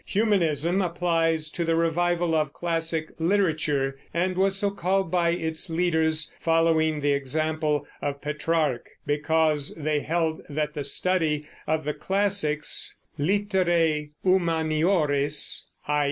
[0.07, 6.31] Humanism applies to the revival of classic literature, and was so called by its leaders,
[6.39, 14.09] following the example of Petrarch, because they held that the study of the classics, literae
[14.25, 15.99] humaniores, i.